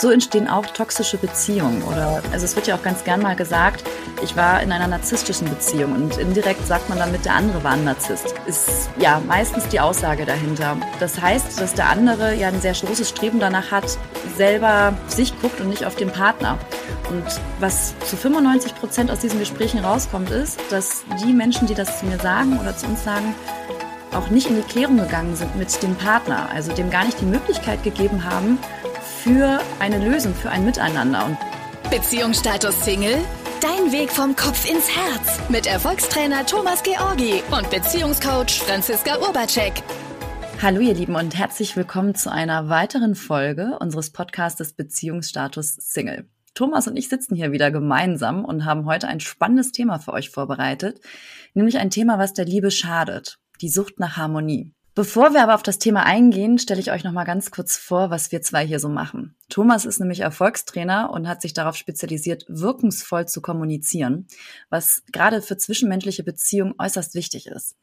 [0.00, 1.82] So entstehen auch toxische Beziehungen.
[1.82, 3.84] Oder also es wird ja auch ganz gern mal gesagt,
[4.22, 7.84] ich war in einer narzisstischen Beziehung und indirekt sagt man damit, der andere war ein
[7.84, 8.34] Narzisst.
[8.46, 10.78] Ist ja meistens die Aussage dahinter.
[11.00, 13.98] Das heißt, dass der andere ja ein sehr großes Streben danach hat,
[14.38, 16.56] selber sich guckt und nicht auf den Partner.
[17.10, 17.26] Und
[17.58, 22.06] was zu 95 Prozent aus diesen Gesprächen rauskommt, ist, dass die Menschen, die das zu
[22.06, 23.34] mir sagen oder zu uns sagen,
[24.12, 27.26] auch nicht in die Klärung gegangen sind mit dem Partner, also dem gar nicht die
[27.26, 28.58] Möglichkeit gegeben haben
[29.22, 31.26] für eine Lösung, für ein Miteinander.
[31.26, 31.36] Und
[31.90, 33.18] Beziehungsstatus Single?
[33.60, 39.82] Dein Weg vom Kopf ins Herz mit Erfolgstrainer Thomas Georgi und Beziehungscoach Franziska Urbacek.
[40.62, 46.26] Hallo ihr Lieben und herzlich willkommen zu einer weiteren Folge unseres Podcastes Beziehungsstatus Single.
[46.54, 50.30] Thomas und ich sitzen hier wieder gemeinsam und haben heute ein spannendes Thema für euch
[50.30, 50.98] vorbereitet,
[51.52, 54.72] nämlich ein Thema, was der Liebe schadet, die Sucht nach Harmonie.
[55.00, 58.10] Bevor wir aber auf das Thema eingehen, stelle ich euch noch mal ganz kurz vor,
[58.10, 59.34] was wir zwei hier so machen.
[59.48, 64.26] Thomas ist nämlich Erfolgstrainer und hat sich darauf spezialisiert, wirkungsvoll zu kommunizieren,
[64.68, 67.76] was gerade für zwischenmenschliche Beziehungen äußerst wichtig ist.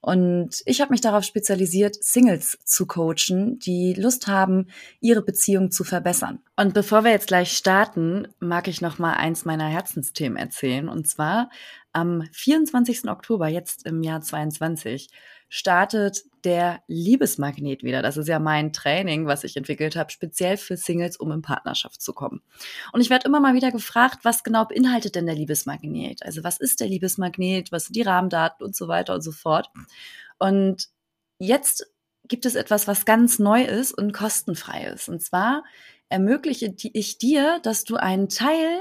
[0.00, 4.68] Und ich habe mich darauf spezialisiert, Singles zu coachen, die Lust haben,
[5.00, 6.38] ihre Beziehung zu verbessern.
[6.54, 10.88] Und bevor wir jetzt gleich starten, mag ich noch mal eins meiner Herzensthemen erzählen.
[10.88, 11.50] Und zwar
[11.92, 13.10] am 24.
[13.10, 15.10] Oktober, jetzt im Jahr 22,
[15.48, 18.02] startet der Liebesmagnet wieder.
[18.02, 22.00] Das ist ja mein Training, was ich entwickelt habe, speziell für Singles, um in Partnerschaft
[22.00, 22.42] zu kommen.
[22.92, 26.22] Und ich werde immer mal wieder gefragt, was genau beinhaltet denn der Liebesmagnet?
[26.22, 27.72] Also was ist der Liebesmagnet?
[27.72, 29.70] Was sind die Rahmendaten und so weiter und so fort?
[30.38, 30.88] Und
[31.38, 31.92] jetzt
[32.28, 35.08] gibt es etwas, was ganz neu ist und kostenfrei ist.
[35.08, 35.64] Und zwar
[36.08, 38.78] ermögliche ich dir, dass du einen Teil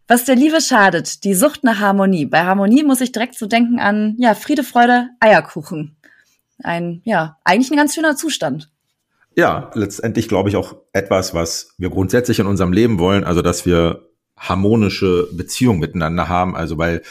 [0.06, 2.26] Was der Liebe schadet, die Sucht nach Harmonie.
[2.26, 5.96] Bei Harmonie muss ich direkt so denken an, ja, Friede, Freude, Eierkuchen.
[6.62, 8.68] Ein, ja, eigentlich ein ganz schöner Zustand.
[9.36, 13.66] Ja, letztendlich glaube ich auch etwas, was wir grundsätzlich in unserem Leben wollen, also dass
[13.66, 17.02] wir harmonische Beziehungen miteinander haben, also weil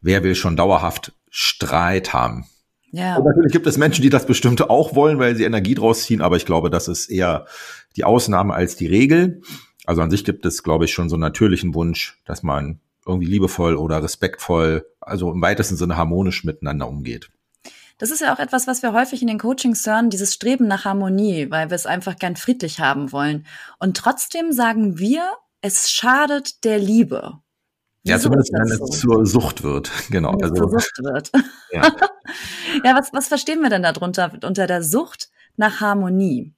[0.00, 2.46] wer will schon dauerhaft Streit haben?
[2.92, 3.16] Ja.
[3.16, 6.20] Und natürlich gibt es Menschen, die das bestimmt auch wollen, weil sie Energie draus ziehen,
[6.20, 7.46] aber ich glaube, das ist eher
[7.96, 9.42] die Ausnahme als die Regel.
[9.86, 13.26] Also an sich gibt es, glaube ich, schon so einen natürlichen Wunsch, dass man irgendwie
[13.26, 17.30] liebevoll oder respektvoll, also im weitesten Sinne harmonisch miteinander umgeht.
[17.98, 20.86] Das ist ja auch etwas, was wir häufig in den Coachings hören, dieses Streben nach
[20.86, 23.46] Harmonie, weil wir es einfach gern friedlich haben wollen.
[23.78, 25.22] Und trotzdem sagen wir,
[25.60, 27.40] es schadet der Liebe.
[28.02, 28.86] Ja, zumindest wenn es so?
[28.86, 29.90] zur Sucht wird.
[30.10, 30.32] Genau.
[30.32, 31.30] Wenn also, zur Sucht wird.
[31.72, 31.82] Ja,
[32.84, 36.52] ja was, was verstehen wir denn darunter unter der Sucht nach Harmonie?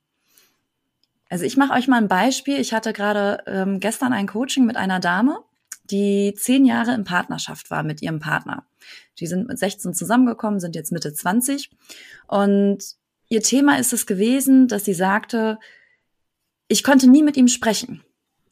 [1.29, 2.59] Also ich mache euch mal ein Beispiel.
[2.59, 5.41] Ich hatte gerade ähm, gestern ein Coaching mit einer Dame,
[5.85, 8.67] die zehn Jahre in Partnerschaft war mit ihrem Partner.
[9.19, 11.71] Die sind mit 16 zusammengekommen, sind jetzt Mitte 20.
[12.27, 12.79] Und
[13.29, 15.59] ihr Thema ist es gewesen, dass sie sagte,
[16.69, 18.03] ich konnte nie mit ihm sprechen.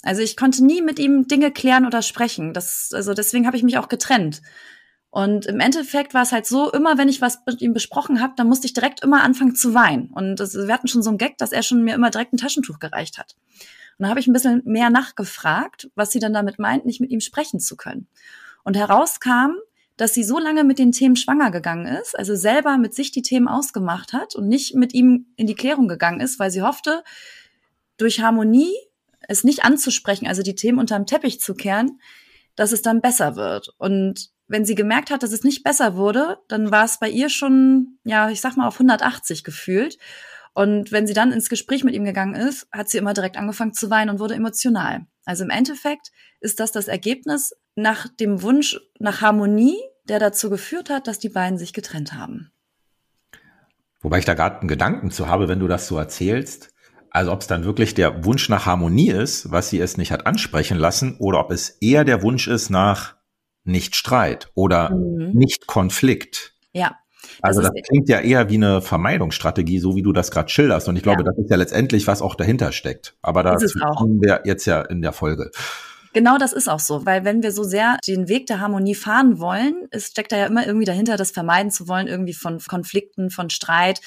[0.03, 2.55] Also ich konnte nie mit ihm Dinge klären oder sprechen.
[2.55, 4.41] Das, also deswegen habe ich mich auch getrennt.
[5.11, 8.34] Und im Endeffekt war es halt so, immer wenn ich was mit ihm besprochen habe,
[8.37, 10.11] dann musste ich direkt immer anfangen zu weinen.
[10.12, 12.38] Und das, wir hatten schon so einen Gag, dass er schon mir immer direkt ein
[12.38, 13.34] Taschentuch gereicht hat.
[13.99, 17.11] Und da habe ich ein bisschen mehr nachgefragt, was sie dann damit meint, nicht mit
[17.11, 18.06] ihm sprechen zu können.
[18.62, 19.56] Und herauskam,
[19.97, 23.20] dass sie so lange mit den Themen schwanger gegangen ist, also selber mit sich die
[23.20, 27.02] Themen ausgemacht hat und nicht mit ihm in die Klärung gegangen ist, weil sie hoffte,
[27.99, 28.73] durch Harmonie
[29.31, 32.00] es nicht anzusprechen, also die Themen unterm Teppich zu kehren,
[32.56, 33.73] dass es dann besser wird.
[33.79, 37.29] Und wenn sie gemerkt hat, dass es nicht besser wurde, dann war es bei ihr
[37.29, 39.99] schon, ja, ich sag mal, auf 180 gefühlt.
[40.53, 43.73] Und wenn sie dann ins Gespräch mit ihm gegangen ist, hat sie immer direkt angefangen
[43.73, 45.06] zu weinen und wurde emotional.
[45.25, 46.11] Also im Endeffekt
[46.41, 49.79] ist das das Ergebnis nach dem Wunsch nach Harmonie,
[50.09, 52.50] der dazu geführt hat, dass die beiden sich getrennt haben.
[54.00, 56.69] Wobei ich da gerade einen Gedanken zu habe, wenn du das so erzählst.
[57.11, 60.27] Also ob es dann wirklich der Wunsch nach Harmonie ist, was sie es nicht hat
[60.27, 63.17] ansprechen lassen, oder ob es eher der Wunsch ist nach
[63.65, 65.33] nicht Streit oder mhm.
[65.33, 66.55] nicht Konflikt.
[66.73, 66.97] Ja.
[67.43, 70.89] Das also das klingt ja eher wie eine Vermeidungsstrategie, so wie du das gerade schilderst.
[70.89, 71.25] Und ich glaube, ja.
[71.25, 73.17] das ist ja letztendlich, was auch dahinter steckt.
[73.23, 73.57] Aber da
[73.97, 75.51] kommen wir jetzt ja in der Folge.
[76.12, 79.39] Genau das ist auch so, weil wenn wir so sehr den Weg der Harmonie fahren
[79.39, 83.31] wollen, es steckt da ja immer irgendwie dahinter, das vermeiden zu wollen, irgendwie von Konflikten,
[83.31, 84.01] von Streit.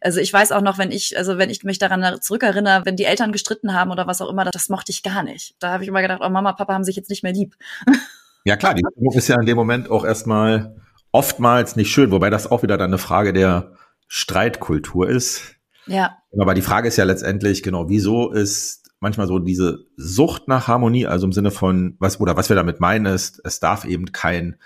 [0.00, 3.04] Also ich weiß auch noch, wenn ich, also wenn ich mich daran zurückerinnere, wenn die
[3.04, 5.56] Eltern gestritten haben oder was auch immer, das mochte ich gar nicht.
[5.58, 7.56] Da habe ich immer gedacht, oh Mama, Papa haben sich jetzt nicht mehr lieb.
[8.44, 10.74] Ja klar, die Stimmung ist ja in dem Moment auch erstmal
[11.12, 13.72] oftmals nicht schön, wobei das auch wieder dann eine Frage der
[14.06, 15.56] Streitkultur ist.
[15.86, 16.16] Ja.
[16.38, 21.06] Aber die Frage ist ja letztendlich, genau, wieso ist manchmal so diese Sucht nach Harmonie,
[21.06, 24.56] also im Sinne von, was, oder was wir damit meinen ist, es darf eben kein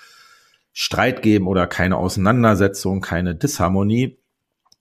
[0.73, 4.19] Streit geben oder keine Auseinandersetzung, keine Disharmonie.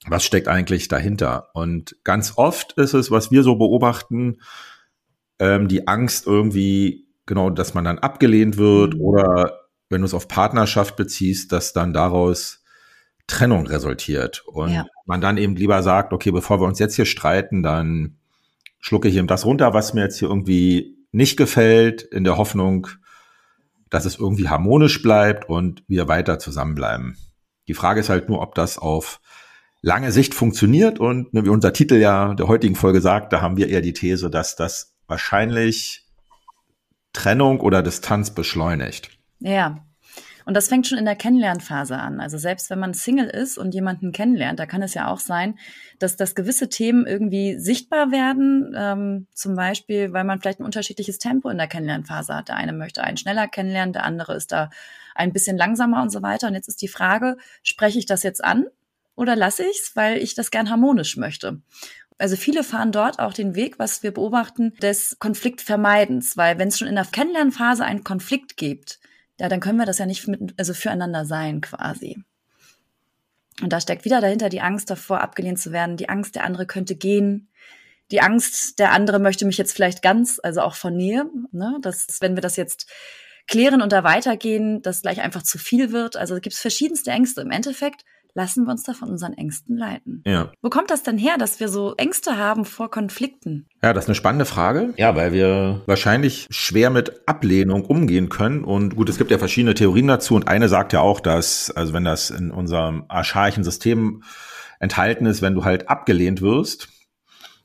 [0.08, 1.50] Was steckt eigentlich dahinter?
[1.54, 4.38] Und ganz oft ist es, was wir so beobachten,
[5.38, 9.02] ähm, die Angst irgendwie, genau, dass man dann abgelehnt wird mhm.
[9.02, 9.60] oder
[9.90, 12.64] wenn du es auf Partnerschaft beziehst, dass dann daraus
[13.28, 14.86] Trennung resultiert und ja.
[15.06, 18.18] man dann eben lieber sagt, okay, bevor wir uns jetzt hier streiten, dann
[18.82, 22.88] schlucke ich eben das runter, was mir jetzt hier irgendwie nicht gefällt, in der Hoffnung,
[23.90, 27.18] dass es irgendwie harmonisch bleibt und wir weiter zusammenbleiben.
[27.68, 29.22] Die Frage ist halt nur, ob das auf
[29.82, 33.58] lange Sicht funktioniert und ne, wie unser Titel ja der heutigen Folge sagt, da haben
[33.58, 36.08] wir eher die These, dass das wahrscheinlich
[37.14, 39.10] Trennung oder Distanz beschleunigt.
[39.40, 39.86] Ja,
[40.46, 42.20] und das fängt schon in der Kennenlernphase an.
[42.20, 45.58] Also selbst wenn man Single ist und jemanden kennenlernt, da kann es ja auch sein,
[46.00, 48.74] dass, dass gewisse Themen irgendwie sichtbar werden.
[48.76, 52.50] Ähm, zum Beispiel, weil man vielleicht ein unterschiedliches Tempo in der Kennenlernphase hat.
[52.50, 54.70] Der eine möchte einen schneller kennenlernen, der andere ist da
[55.16, 56.48] ein bisschen langsamer und so weiter.
[56.48, 58.66] Und jetzt ist die Frage, spreche ich das jetzt an
[59.16, 61.62] oder lasse ich es, weil ich das gern harmonisch möchte?
[62.18, 66.78] Also viele fahren dort auch den Weg, was wir beobachten, des Konfliktvermeidens, weil wenn es
[66.78, 69.00] schon in der Kennenlernphase einen Konflikt gibt,
[69.42, 72.24] ja, dann können wir das ja nicht mit, also füreinander sein quasi.
[73.60, 76.68] Und da steckt wieder dahinter die Angst davor, abgelehnt zu werden, die Angst, der andere
[76.68, 77.50] könnte gehen,
[78.12, 81.80] die Angst, der andere möchte mich jetzt vielleicht ganz, also auch von Nähe, ne?
[81.82, 82.88] dass wenn wir das jetzt
[83.48, 86.18] klären und da weitergehen, das gleich einfach zu viel wird.
[86.18, 87.42] Also gibt es verschiedenste Ängste.
[87.42, 90.24] Im Endeffekt lassen wir uns da von unseren Ängsten leiten.
[90.26, 90.52] Ja.
[90.62, 93.68] Wo kommt das denn her, dass wir so Ängste haben vor Konflikten?
[93.84, 94.94] Ja, das ist eine spannende Frage.
[94.98, 98.64] Ja, weil wir wahrscheinlich schwer mit Ablehnung umgehen können.
[98.64, 100.36] Und gut, es gibt ja verschiedene Theorien dazu.
[100.36, 104.24] Und eine sagt ja auch, dass, also wenn das in unserem archaischen System
[104.80, 106.90] enthalten ist, wenn du halt abgelehnt wirst,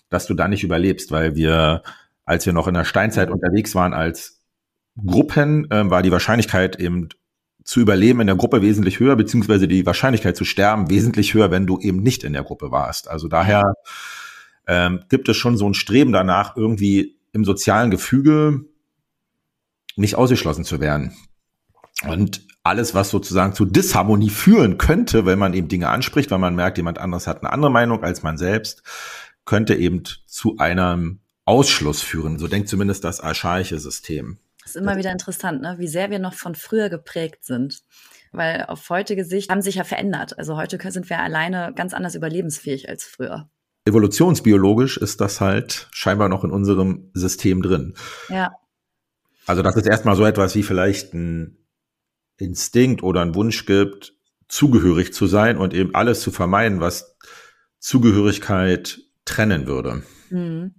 [0.09, 1.83] dass du da nicht überlebst, weil wir,
[2.25, 4.43] als wir noch in der Steinzeit unterwegs waren als
[5.05, 7.09] Gruppen, äh, war die Wahrscheinlichkeit eben
[7.67, 11.67] zu überleben in der Gruppe wesentlich höher, beziehungsweise die Wahrscheinlichkeit zu sterben wesentlich höher, wenn
[11.67, 13.09] du eben nicht in der Gruppe warst.
[13.11, 13.75] Also daher
[14.69, 18.65] ähm, gibt es schon so ein Streben danach, irgendwie im sozialen Gefüge
[19.97, 21.13] nicht ausgeschlossen zu werden.
[22.09, 26.55] Und alles, was sozusagen zu Disharmonie führen könnte, wenn man eben Dinge anspricht, weil man
[26.55, 28.83] merkt, jemand anderes hat eine andere Meinung als man selbst,
[29.45, 32.39] könnte eben zu einem Ausschluss führen.
[32.39, 34.39] So denkt zumindest das archaische System.
[34.67, 35.77] Das ist immer wieder interessant, ne?
[35.79, 37.83] wie sehr wir noch von früher geprägt sind.
[38.33, 40.37] Weil auf heutige Sicht haben sich ja verändert.
[40.41, 43.49] Also heute sind wir alleine ganz anders überlebensfähig als früher.
[43.85, 47.95] Evolutionsbiologisch ist das halt scheinbar noch in unserem System drin.
[48.29, 48.57] Ja.
[49.47, 51.65] Also, dass es erstmal so etwas wie vielleicht ein
[52.37, 54.15] Instinkt oder ein Wunsch gibt,
[54.49, 57.17] zugehörig zu sein und eben alles zu vermeiden, was
[57.79, 60.03] Zugehörigkeit trennen würde.
[60.31, 60.75] Mhm.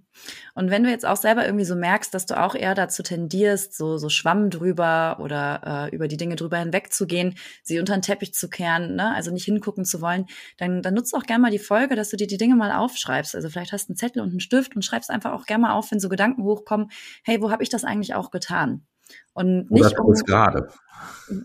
[0.54, 3.76] Und wenn du jetzt auch selber irgendwie so merkst, dass du auch eher dazu tendierst,
[3.76, 8.34] so, so Schwamm drüber oder äh, über die Dinge drüber hinwegzugehen, sie unter den Teppich
[8.34, 9.14] zu kehren, ne?
[9.14, 12.16] also nicht hingucken zu wollen, dann, dann nutzt auch gerne mal die Folge, dass du
[12.16, 13.34] dir die Dinge mal aufschreibst.
[13.34, 15.72] Also vielleicht hast du einen Zettel und einen Stift und schreibst einfach auch gerne mal
[15.72, 16.90] auf, wenn so Gedanken hochkommen,
[17.24, 18.86] hey, wo habe ich das eigentlich auch getan?
[19.32, 20.68] Und nicht oder um, gerade.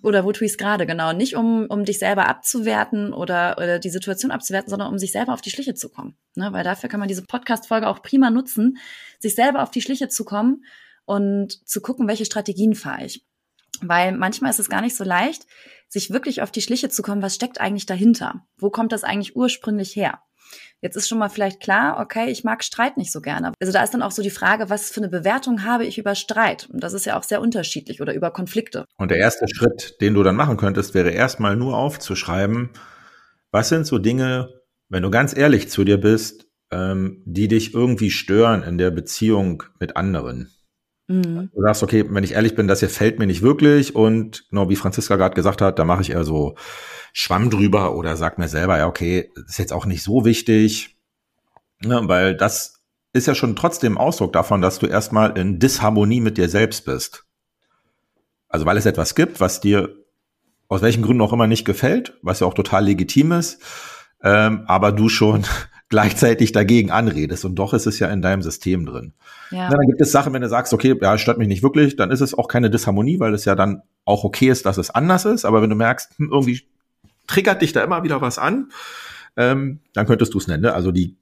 [0.01, 1.13] Oder wo tue ich es gerade, genau.
[1.13, 5.34] Nicht um, um dich selber abzuwerten oder, oder die Situation abzuwerten, sondern um sich selber
[5.34, 6.15] auf die Schliche zu kommen.
[6.36, 6.51] Ne?
[6.51, 8.77] Weil dafür kann man diese Podcast-Folge auch prima nutzen,
[9.20, 10.63] sich selber auf die Schliche zu kommen
[11.05, 13.25] und zu gucken, welche Strategien fahre ich.
[13.82, 15.46] Weil manchmal ist es gar nicht so leicht,
[15.88, 18.46] sich wirklich auf die Schliche zu kommen, was steckt eigentlich dahinter?
[18.58, 20.22] Wo kommt das eigentlich ursprünglich her?
[20.81, 23.53] Jetzt ist schon mal vielleicht klar, okay, ich mag Streit nicht so gerne.
[23.62, 26.15] Also da ist dann auch so die Frage, was für eine Bewertung habe ich über
[26.15, 26.69] Streit?
[26.72, 28.86] Und das ist ja auch sehr unterschiedlich oder über Konflikte.
[28.98, 32.72] Und der erste Schritt, den du dann machen könntest, wäre erstmal nur aufzuschreiben,
[33.51, 34.50] was sind so Dinge,
[34.89, 39.63] wenn du ganz ehrlich zu dir bist, ähm, die dich irgendwie stören in der Beziehung
[39.79, 40.51] mit anderen.
[41.07, 41.50] Mhm.
[41.53, 44.69] Du sagst, okay, wenn ich ehrlich bin, das hier fällt mir nicht wirklich und genau
[44.69, 46.55] wie Franziska gerade gesagt hat, da mache ich eher so
[47.12, 50.98] Schwamm drüber oder sag mir selber, ja, okay, ist jetzt auch nicht so wichtig,
[51.81, 52.81] ne, weil das
[53.12, 57.25] ist ja schon trotzdem Ausdruck davon, dass du erstmal in Disharmonie mit dir selbst bist.
[58.48, 59.95] Also weil es etwas gibt, was dir
[60.67, 63.62] aus welchen Gründen auch immer nicht gefällt, was ja auch total legitim ist,
[64.24, 65.45] ähm, aber du schon
[65.93, 69.13] gleichzeitig dagegen anredest und doch ist es ja in deinem System drin.
[69.51, 69.69] Ja.
[69.69, 72.21] dann gibt es Sachen, wenn du sagst, okay, ja, stört mich nicht wirklich, dann ist
[72.21, 75.45] es auch keine Disharmonie, weil es ja dann auch okay ist, dass es anders ist.
[75.45, 76.63] Aber wenn du merkst, hm, irgendwie
[77.27, 78.71] triggert dich da immer wieder was an,
[79.38, 80.63] ähm, dann könntest du es nennen.
[80.63, 80.73] Ne?
[80.73, 81.15] Also die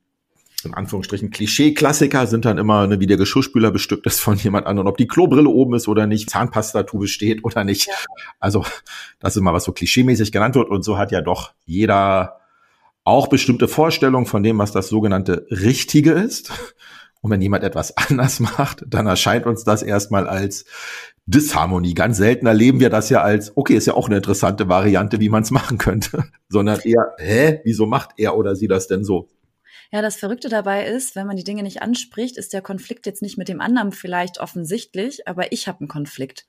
[0.64, 4.88] in Anführungsstrichen Klischee-Klassiker sind dann immer, ne, wie der Geschirrspüler bestückt ist von jemand anderem,
[4.88, 7.88] ob die Klobrille oben ist oder nicht, Zahnpastatube steht oder nicht.
[7.88, 7.94] Ja.
[8.40, 8.64] Also
[9.20, 12.41] das ist mal was so klischeemäßig genannt wird und so hat ja doch jeder
[13.04, 16.52] auch bestimmte Vorstellungen von dem, was das sogenannte Richtige ist.
[17.22, 20.66] Und wenn jemand etwas anders macht, dann erscheint uns das erstmal als
[21.26, 21.94] Disharmonie.
[21.94, 25.30] Ganz selten erleben wir das ja als, okay, ist ja auch eine interessante Variante, wie
[25.30, 29.30] man es machen könnte, sondern eher, hä, wieso macht er oder sie das denn so?
[29.92, 33.22] Ja, das Verrückte dabei ist, wenn man die Dinge nicht anspricht, ist der Konflikt jetzt
[33.22, 36.46] nicht mit dem anderen vielleicht offensichtlich, aber ich habe einen Konflikt.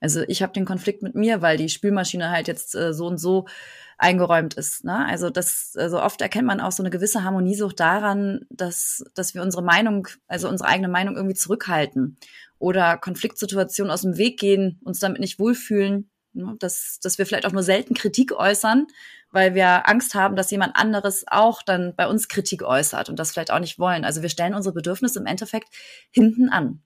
[0.00, 3.18] Also ich habe den Konflikt mit mir, weil die Spülmaschine halt jetzt äh, so und
[3.18, 3.46] so
[3.98, 4.84] eingeräumt ist.
[4.84, 5.06] Ne?
[5.06, 9.42] Also das, also oft erkennt man auch so eine gewisse Harmoniesucht daran, dass, dass wir
[9.42, 12.18] unsere Meinung, also unsere eigene Meinung irgendwie zurückhalten
[12.58, 16.56] oder Konfliktsituationen aus dem Weg gehen, uns damit nicht wohlfühlen, ne?
[16.58, 18.86] dass, dass wir vielleicht auch nur selten Kritik äußern,
[19.30, 23.32] weil wir Angst haben, dass jemand anderes auch dann bei uns Kritik äußert und das
[23.32, 24.04] vielleicht auch nicht wollen.
[24.04, 25.68] Also wir stellen unsere Bedürfnisse im Endeffekt
[26.10, 26.82] hinten an.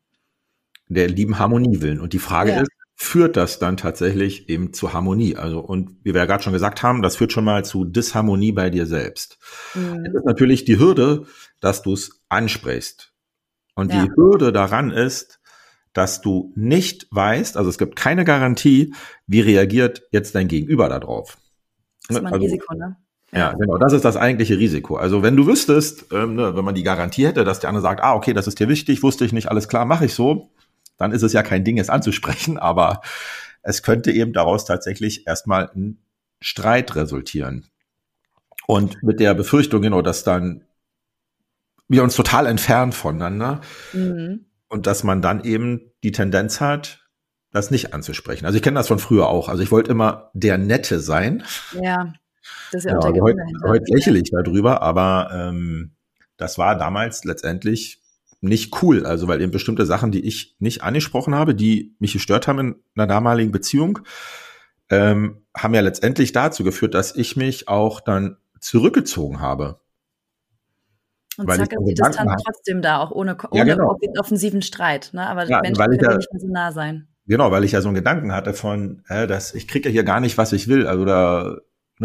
[0.88, 2.00] Der lieben Harmonie willen.
[2.00, 2.60] Und die Frage ja.
[2.62, 5.34] ist, führt das dann tatsächlich eben zu Harmonie?
[5.34, 8.52] Also, und wie wir ja gerade schon gesagt haben, das führt schon mal zu Disharmonie
[8.52, 9.38] bei dir selbst.
[9.74, 10.04] Mhm.
[10.04, 11.24] Das ist natürlich die Hürde,
[11.60, 13.14] dass du es ansprichst.
[13.74, 14.04] Und ja.
[14.04, 15.40] die Hürde daran ist,
[15.94, 18.92] dass du nicht weißt, also es gibt keine Garantie,
[19.26, 21.38] wie reagiert jetzt dein Gegenüber darauf.
[22.06, 22.96] Das ist mal ein also, Risiko, ne?
[23.32, 24.96] Ja, genau, das ist das eigentliche Risiko.
[24.96, 28.02] Also wenn du wüsstest, ähm, ne, wenn man die Garantie hätte, dass der andere sagt,
[28.02, 30.50] ah, okay, das ist dir wichtig, wusste ich nicht, alles klar, mache ich so,
[31.00, 33.00] dann ist es ja kein Ding, es anzusprechen, aber
[33.62, 35.98] es könnte eben daraus tatsächlich erstmal ein
[36.40, 37.66] Streit resultieren.
[38.66, 40.64] Und mit der Befürchtung, genau, dass dann
[41.88, 44.46] wir uns total entfernen voneinander mhm.
[44.68, 47.08] und dass man dann eben die Tendenz hat,
[47.50, 48.46] das nicht anzusprechen.
[48.46, 49.48] Also ich kenne das von früher auch.
[49.48, 51.42] Also ich wollte immer der Nette sein.
[51.72, 52.12] Ja,
[52.70, 55.96] das ist ja, ja auch der heute, heute lächle ich darüber, aber ähm,
[56.36, 58.00] das war damals letztendlich
[58.40, 59.06] nicht cool.
[59.06, 62.74] Also weil eben bestimmte Sachen, die ich nicht angesprochen habe, die mich gestört haben in
[62.96, 64.00] einer damaligen Beziehung,
[64.90, 69.80] ähm, haben ja letztendlich dazu geführt, dass ich mich auch dann zurückgezogen habe.
[71.36, 73.96] Und weil zack ist die Distanz trotzdem da, auch ohne, ohne ja, genau.
[74.18, 75.10] offensiven Streit.
[75.12, 75.26] Ne?
[75.26, 77.08] Aber ja, Menschen können ja nicht mehr so nah sein.
[77.26, 80.04] Genau, weil ich ja so einen Gedanken hatte von, äh, dass ich kriege ja hier
[80.04, 80.86] gar nicht, was ich will.
[80.86, 81.58] Also da,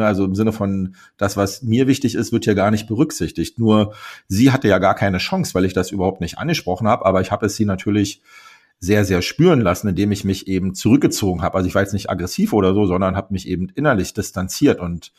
[0.03, 3.59] also im Sinne von, das, was mir wichtig ist, wird hier gar nicht berücksichtigt.
[3.59, 3.93] Nur
[4.27, 7.31] sie hatte ja gar keine Chance, weil ich das überhaupt nicht angesprochen habe, aber ich
[7.31, 8.21] habe es sie natürlich
[8.79, 11.55] sehr, sehr spüren lassen, indem ich mich eben zurückgezogen habe.
[11.55, 14.79] Also ich war jetzt nicht aggressiv oder so, sondern habe mich eben innerlich distanziert.
[14.79, 15.13] Und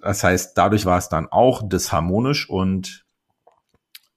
[0.00, 3.04] das heißt, dadurch war es dann auch disharmonisch und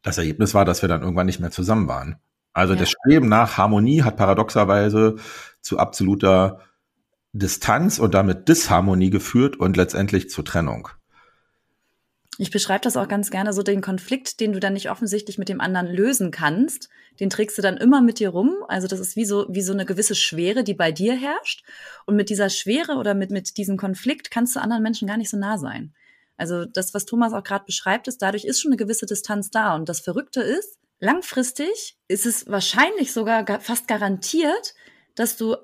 [0.02, 2.18] das Ergebnis war, dass wir dann irgendwann nicht mehr zusammen waren.
[2.54, 2.80] Also ja.
[2.80, 5.16] das Streben nach Harmonie hat paradoxerweise
[5.62, 6.62] zu absoluter
[7.36, 10.88] Distanz und damit Disharmonie geführt und letztendlich zur Trennung.
[12.38, 15.50] Ich beschreibe das auch ganz gerne so, den Konflikt, den du dann nicht offensichtlich mit
[15.50, 16.90] dem anderen lösen kannst,
[17.20, 18.56] den trägst du dann immer mit dir rum.
[18.68, 21.64] Also das ist wie so, wie so eine gewisse Schwere, die bei dir herrscht.
[22.06, 25.30] Und mit dieser Schwere oder mit, mit diesem Konflikt kannst du anderen Menschen gar nicht
[25.30, 25.94] so nah sein.
[26.38, 29.76] Also das, was Thomas auch gerade beschreibt, ist, dadurch ist schon eine gewisse Distanz da.
[29.76, 34.74] Und das Verrückte ist, langfristig ist es wahrscheinlich sogar fast garantiert,
[35.16, 35.56] dass du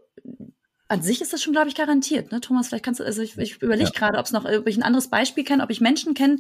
[0.92, 2.32] an sich ist das schon, glaube ich, garantiert.
[2.32, 2.42] Ne?
[2.42, 3.98] Thomas, vielleicht kannst du, also ich, ich überlege ja.
[3.98, 6.38] gerade, ob es noch, ob ich ein anderes Beispiel kenne, ob ich Menschen kenne,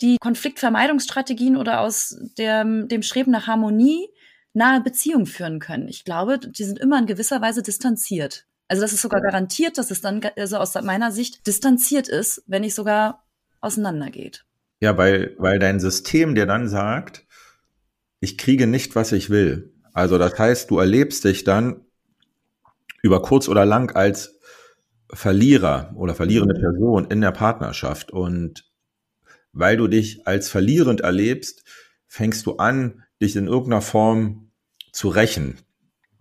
[0.00, 4.08] die Konfliktvermeidungsstrategien oder aus dem, dem Streben nach Harmonie
[4.52, 5.88] nahe Beziehungen führen können.
[5.88, 8.46] Ich glaube, die sind immer in gewisser Weise distanziert.
[8.68, 12.62] Also das ist sogar garantiert, dass es dann also aus meiner Sicht distanziert ist, wenn
[12.62, 13.24] nicht sogar
[13.60, 14.44] auseinandergeht.
[14.80, 17.26] Ja, weil, weil dein System dir dann sagt,
[18.20, 19.72] ich kriege nicht, was ich will.
[19.92, 21.84] Also das heißt, du erlebst dich dann
[23.02, 24.38] über kurz oder lang als
[25.12, 26.54] Verlierer oder verlierende.
[26.54, 28.10] Person in der Partnerschaft.
[28.10, 28.64] Und
[29.52, 31.64] weil du dich als verlierend erlebst,
[32.06, 34.50] fängst du an, dich in irgendeiner Form
[34.92, 35.58] zu rächen.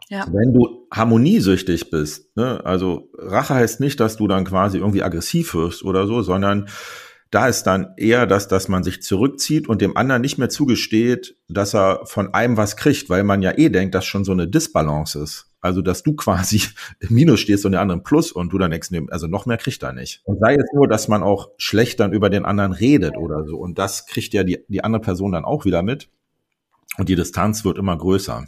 [0.09, 0.25] Ja.
[0.31, 5.53] Wenn du harmoniesüchtig bist, ne, also Rache heißt nicht, dass du dann quasi irgendwie aggressiv
[5.53, 6.69] wirst oder so, sondern
[7.31, 11.35] da ist dann eher das, dass man sich zurückzieht und dem anderen nicht mehr zugesteht,
[11.49, 14.47] dass er von einem was kriegt, weil man ja eh denkt, dass schon so eine
[14.47, 15.51] Disbalance ist.
[15.59, 16.61] Also, dass du quasi
[16.99, 19.57] im Minus stehst und der andere im Plus und du dann denkst, also noch mehr
[19.57, 20.21] kriegt er nicht.
[20.23, 23.57] Und sei es nur, dass man auch schlecht dann über den anderen redet oder so.
[23.57, 26.09] Und das kriegt ja die, die andere Person dann auch wieder mit.
[26.97, 28.47] Und die Distanz wird immer größer.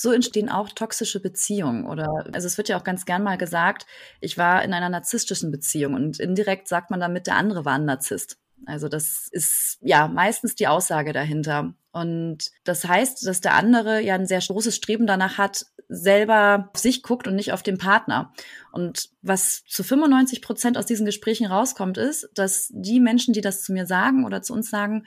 [0.00, 3.86] So entstehen auch toxische Beziehungen oder also es wird ja auch ganz gern mal gesagt,
[4.20, 7.84] ich war in einer narzisstischen Beziehung und indirekt sagt man damit, der andere war ein
[7.84, 8.38] Narzisst.
[8.66, 11.74] Also das ist ja meistens die Aussage dahinter.
[11.92, 16.80] Und das heißt, dass der andere ja ein sehr großes Streben danach hat, selber auf
[16.80, 18.32] sich guckt und nicht auf den Partner.
[18.70, 23.62] Und was zu 95 Prozent aus diesen Gesprächen rauskommt, ist, dass die Menschen, die das
[23.62, 25.04] zu mir sagen oder zu uns sagen,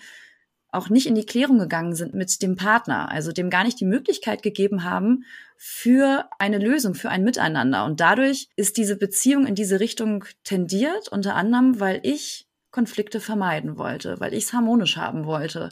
[0.74, 3.86] auch nicht in die Klärung gegangen sind mit dem Partner, also dem gar nicht die
[3.86, 5.26] Möglichkeit gegeben haben
[5.58, 7.86] für eine Lösung, für ein Miteinander.
[7.86, 13.78] Und dadurch ist diese Beziehung in diese Richtung tendiert, unter anderem, weil ich Konflikte vermeiden
[13.78, 15.70] wollte, weil ich es harmonisch haben wollte.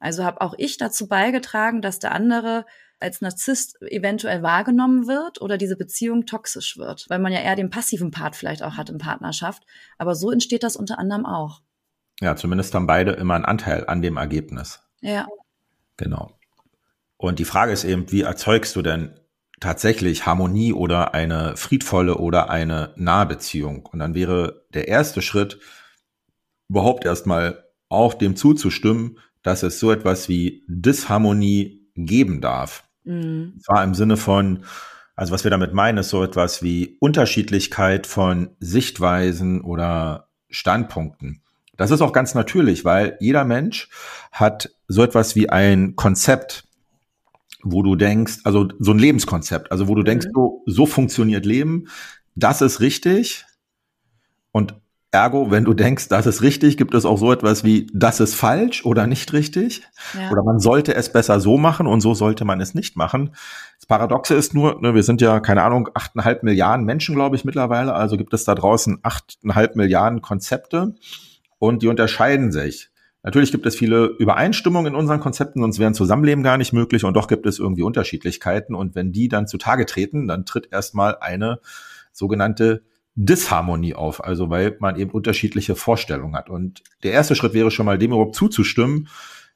[0.00, 2.66] Also habe auch ich dazu beigetragen, dass der andere
[2.98, 7.70] als Narzisst eventuell wahrgenommen wird oder diese Beziehung toxisch wird, weil man ja eher den
[7.70, 9.64] passiven Part vielleicht auch hat in Partnerschaft.
[9.98, 11.62] Aber so entsteht das unter anderem auch.
[12.22, 14.80] Ja, zumindest haben beide immer einen Anteil an dem Ergebnis.
[15.00, 15.26] Ja.
[15.96, 16.30] Genau.
[17.16, 19.18] Und die Frage ist eben, wie erzeugst du denn
[19.58, 23.86] tatsächlich Harmonie oder eine friedvolle oder eine nahe Beziehung?
[23.86, 25.58] Und dann wäre der erste Schritt,
[26.68, 32.84] überhaupt erstmal auch dem zuzustimmen, dass es so etwas wie Disharmonie geben darf.
[33.02, 33.58] Mhm.
[33.60, 34.64] Zwar im Sinne von,
[35.16, 41.41] also was wir damit meinen, ist so etwas wie Unterschiedlichkeit von Sichtweisen oder Standpunkten.
[41.76, 43.88] Das ist auch ganz natürlich, weil jeder Mensch
[44.30, 46.64] hat so etwas wie ein Konzept,
[47.62, 50.32] wo du denkst, also so ein Lebenskonzept, also wo du denkst, mhm.
[50.34, 51.88] so, so funktioniert Leben,
[52.34, 53.46] das ist richtig.
[54.50, 54.74] Und
[55.14, 58.34] Ergo, wenn du denkst, das ist richtig, gibt es auch so etwas wie, das ist
[58.34, 59.82] falsch oder nicht richtig.
[60.14, 60.30] Ja.
[60.30, 63.34] Oder man sollte es besser so machen und so sollte man es nicht machen.
[63.78, 67.44] Das Paradoxe ist nur, ne, wir sind ja, keine Ahnung, achteinhalb Milliarden Menschen, glaube ich,
[67.44, 67.92] mittlerweile.
[67.92, 70.94] Also gibt es da draußen achteinhalb Milliarden Konzepte
[71.62, 72.90] und die unterscheiden sich.
[73.22, 77.04] Natürlich gibt es viele Übereinstimmungen in unseren Konzepten, sonst wäre ein Zusammenleben gar nicht möglich
[77.04, 81.18] und doch gibt es irgendwie Unterschiedlichkeiten und wenn die dann zutage treten, dann tritt erstmal
[81.20, 81.60] eine
[82.10, 82.82] sogenannte
[83.14, 86.50] Disharmonie auf, also weil man eben unterschiedliche Vorstellungen hat.
[86.50, 89.06] Und der erste Schritt wäre schon mal dem überhaupt zuzustimmen,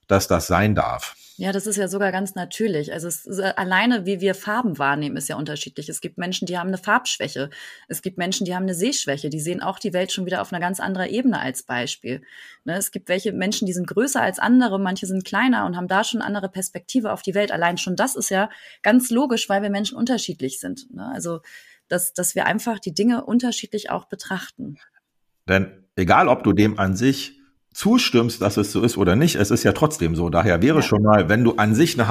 [0.07, 1.16] dass das sein darf.
[1.38, 2.92] Ja, das ist ja sogar ganz natürlich.
[2.94, 5.88] Also ist, alleine, wie wir Farben wahrnehmen, ist ja unterschiedlich.
[5.90, 7.51] Es gibt Menschen, die haben eine Farbschwäche.
[7.88, 9.29] Es gibt Menschen, die haben eine Sehschwäche.
[9.29, 12.22] Die sehen auch die Welt schon wieder auf einer ganz anderen Ebene als Beispiel.
[12.64, 12.77] Ne?
[12.77, 16.05] Es gibt welche Menschen, die sind größer als andere, manche sind kleiner und haben da
[16.05, 17.53] schon andere Perspektive auf die Welt.
[17.53, 18.49] Allein schon das ist ja
[18.83, 20.90] ganz logisch, weil wir Menschen unterschiedlich sind.
[20.94, 21.07] Ne?
[21.12, 21.40] Also
[21.88, 24.79] dass, dass wir einfach die Dinge unterschiedlich auch betrachten.
[25.49, 27.36] Denn egal, ob du dem an sich
[27.76, 30.30] zustimmst, dass es so ist oder nicht, es ist ja trotzdem so.
[30.30, 30.82] Daher wäre ja.
[30.82, 32.08] schon mal, wenn du an sich ein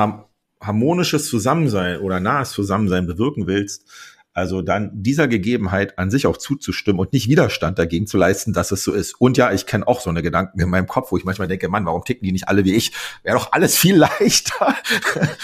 [0.62, 3.90] harmonisches Zusammensein oder nahes Zusammensein bewirken willst,
[4.36, 8.72] also dann dieser Gegebenheit an sich auch zuzustimmen und nicht Widerstand dagegen zu leisten, dass
[8.74, 9.14] es so ist.
[9.14, 11.70] Und ja, ich kenne auch so eine Gedanken in meinem Kopf, wo ich manchmal denke,
[11.70, 12.92] Mann, warum ticken die nicht alle wie ich?
[13.24, 14.76] Wäre doch alles viel leichter.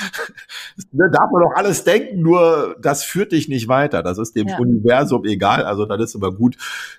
[0.91, 4.03] ne, darf man doch alles denken, nur das führt dich nicht weiter.
[4.03, 4.57] Das ist dem ja.
[4.57, 5.63] Universum egal.
[5.63, 6.57] Also dann ist immer gut,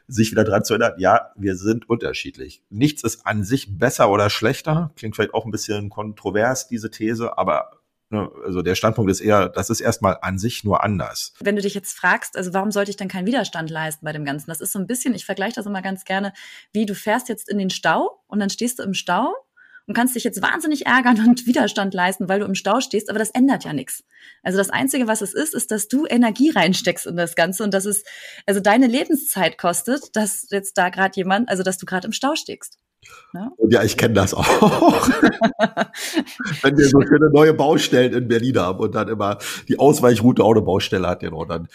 [0.08, 2.62] sich wieder dran zu erinnern, ja, wir sind unterschiedlich.
[2.70, 4.92] Nichts ist an sich besser oder schlechter.
[4.96, 7.81] Klingt vielleicht auch ein bisschen kontrovers, diese These, aber
[8.12, 11.32] also der Standpunkt ist eher, das ist erstmal an sich nur anders.
[11.40, 14.24] Wenn du dich jetzt fragst, also warum sollte ich denn keinen Widerstand leisten bei dem
[14.24, 14.50] Ganzen?
[14.50, 16.32] Das ist so ein bisschen, ich vergleiche das immer ganz gerne,
[16.72, 19.34] wie du fährst jetzt in den Stau und dann stehst du im Stau
[19.86, 23.18] und kannst dich jetzt wahnsinnig ärgern und Widerstand leisten, weil du im Stau stehst, aber
[23.18, 24.04] das ändert ja nichts.
[24.42, 27.74] Also das Einzige, was es ist, ist, dass du Energie reinsteckst in das Ganze und
[27.74, 28.04] dass es
[28.46, 32.34] also deine Lebenszeit kostet, dass jetzt da gerade jemand, also dass du gerade im Stau
[32.36, 32.78] stehst.
[33.34, 34.46] Ja, und ja ich kenne das auch.
[36.62, 39.38] Wenn wir so schöne neue Baustellen in Berlin haben und dann immer
[39.68, 41.68] die Ausweichroute auch eine Baustelle hat, genau, dann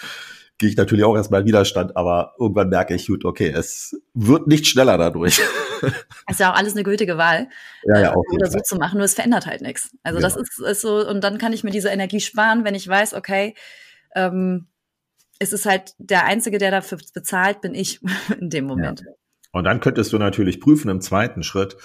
[0.57, 4.47] gehe ich natürlich auch erstmal in Widerstand, aber irgendwann merke ich, gut, okay, es wird
[4.47, 5.39] nicht schneller dadurch.
[6.29, 7.47] Ist ja auch alles eine gültige Wahl,
[7.83, 9.95] ja, ja, auch oder so zu machen, nur es verändert halt nichts.
[10.03, 10.23] Also ja.
[10.23, 13.13] das ist, ist so, und dann kann ich mir diese Energie sparen, wenn ich weiß,
[13.13, 13.53] okay,
[14.15, 14.67] ähm,
[15.39, 17.99] es ist halt der Einzige, der dafür bezahlt, bin ich
[18.39, 19.01] in dem Moment.
[19.01, 19.11] Ja.
[19.57, 21.77] Und dann könntest du natürlich prüfen im zweiten Schritt,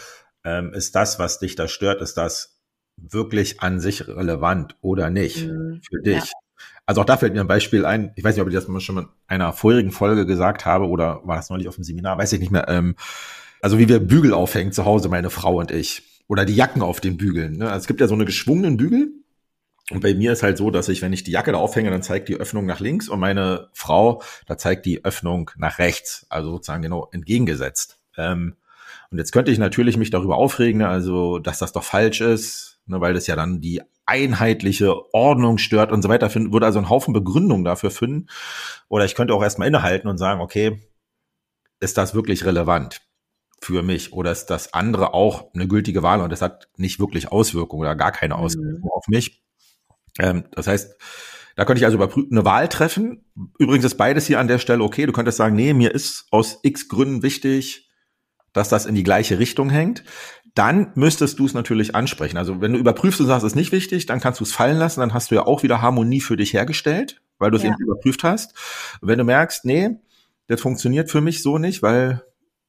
[0.45, 2.61] ähm, ist das, was dich da stört, ist das
[2.97, 5.81] wirklich an sich relevant oder nicht mhm.
[5.89, 6.25] für dich?
[6.25, 6.33] Ja.
[6.87, 8.13] Also auch da fällt mir ein Beispiel ein.
[8.17, 11.21] Ich weiß nicht, ob ich das schon mal in einer vorherigen Folge gesagt habe oder
[11.25, 12.69] war das neulich auf dem Seminar, weiß ich nicht mehr.
[12.69, 12.97] Ähm,
[13.61, 16.03] also wie wir Bügel aufhängen zu Hause, meine Frau und ich.
[16.29, 17.59] Oder die Jacken auf den Bügeln.
[17.59, 17.67] Ne?
[17.67, 19.13] Also es gibt ja so eine geschwungenen Bügel.
[19.93, 22.03] Und bei mir ist halt so, dass ich, wenn ich die Jacke da aufhänge, dann
[22.03, 26.51] zeigt die Öffnung nach links und meine Frau, da zeigt die Öffnung nach rechts, also
[26.51, 27.99] sozusagen genau entgegengesetzt.
[28.17, 28.57] Ähm,
[29.11, 32.81] und jetzt könnte ich natürlich mich darüber aufregen, ne, also dass das doch falsch ist,
[32.87, 36.31] ne, weil das ja dann die einheitliche Ordnung stört und so weiter.
[36.31, 38.29] Finden, würde also einen Haufen Begründung dafür finden.
[38.89, 40.81] Oder ich könnte auch erstmal innehalten und sagen, okay,
[41.81, 43.01] ist das wirklich relevant
[43.61, 47.31] für mich oder ist das andere auch eine gültige Wahl und das hat nicht wirklich
[47.31, 48.91] Auswirkungen oder gar keine Auswirkungen mhm.
[48.91, 49.43] auf mich?
[50.19, 50.97] Ähm, das heißt,
[51.57, 53.25] da könnte ich also überprüfen, eine Wahl treffen.
[53.59, 55.07] Übrigens ist beides hier an der Stelle okay.
[55.07, 57.91] Du könntest sagen, nee, mir ist aus x Gründen wichtig,
[58.53, 60.05] dass das in die gleiche Richtung hängt.
[60.55, 62.37] Dann müsstest du es natürlich ansprechen.
[62.37, 64.79] Also wenn du überprüfst und sagst, es ist nicht wichtig, dann kannst du es fallen
[64.79, 65.01] lassen.
[65.01, 67.71] Dann hast du ja auch wieder Harmonie für dich hergestellt, weil du es ja.
[67.71, 68.55] eben überprüft hast.
[69.01, 69.91] Und wenn du merkst, nee,
[70.49, 72.23] das funktioniert für mich so nicht, weil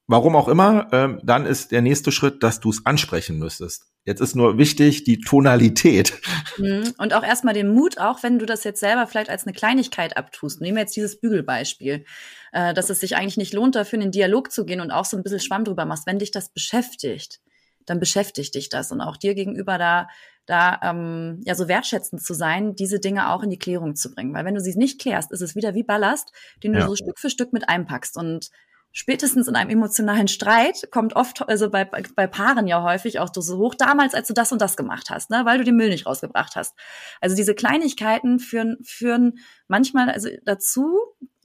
[0.06, 3.86] warum auch immer, ähm, dann ist der nächste Schritt, dass du es ansprechen müsstest.
[4.04, 6.20] Jetzt ist nur wichtig die Tonalität.
[6.58, 6.92] Mhm.
[6.98, 10.16] Und auch erstmal den Mut, auch wenn du das jetzt selber vielleicht als eine Kleinigkeit
[10.16, 10.60] abtust.
[10.60, 12.04] Nehmen wir jetzt dieses Bügelbeispiel,
[12.52, 15.06] äh, dass es sich eigentlich nicht lohnt, dafür in den Dialog zu gehen und auch
[15.06, 16.06] so ein bisschen Schwamm drüber machst.
[16.06, 17.40] Wenn dich das beschäftigt,
[17.86, 20.08] dann beschäftigt dich das und auch dir gegenüber da
[20.46, 24.34] da ähm, ja so wertschätzend zu sein, diese Dinge auch in die Klärung zu bringen.
[24.34, 26.86] Weil wenn du sie nicht klärst, ist es wieder wie Ballast, den du ja.
[26.86, 28.16] so Stück für Stück mit einpackst.
[28.18, 28.50] Und
[28.94, 33.58] spätestens in einem emotionalen Streit kommt oft, also bei, bei Paaren ja häufig auch so
[33.58, 36.06] hoch, damals, als du das und das gemacht hast, ne, weil du den Müll nicht
[36.06, 36.74] rausgebracht hast.
[37.20, 40.96] Also diese Kleinigkeiten führen, führen manchmal also dazu,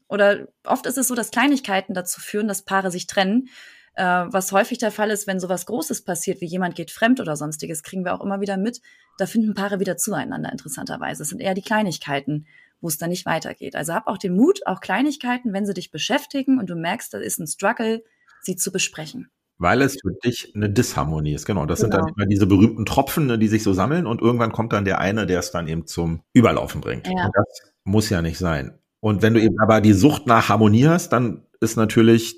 [0.08, 3.50] oder oft ist es so, dass Kleinigkeiten dazu führen, dass Paare sich trennen.
[3.96, 7.36] Äh, was häufig der Fall ist, wenn sowas Großes passiert, wie jemand geht fremd oder
[7.36, 8.80] sonstiges, kriegen wir auch immer wieder mit,
[9.18, 11.24] da finden Paare wieder zueinander, interessanterweise.
[11.24, 12.46] Es sind eher die Kleinigkeiten,
[12.82, 13.76] wo es dann nicht weitergeht.
[13.76, 17.20] Also hab auch den Mut, auch Kleinigkeiten, wenn sie dich beschäftigen und du merkst, da
[17.20, 18.04] ist ein Struggle,
[18.42, 19.30] sie zu besprechen.
[19.58, 21.66] Weil es für dich eine Disharmonie ist, genau.
[21.66, 21.86] Das genau.
[21.86, 22.16] sind dann genau.
[22.16, 25.26] immer diese berühmten Tropfen, ne, die sich so sammeln und irgendwann kommt dann der eine,
[25.26, 27.08] der es dann eben zum Überlaufen bringt.
[27.08, 27.26] Ja.
[27.26, 28.80] Und das muss ja nicht sein.
[29.02, 32.36] Und wenn du eben aber die Sucht nach Harmonie hast, dann ist natürlich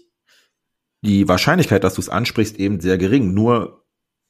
[1.04, 3.34] die Wahrscheinlichkeit, dass du es ansprichst, eben sehr gering.
[3.34, 3.81] Nur